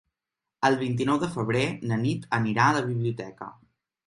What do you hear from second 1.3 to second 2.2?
febrer na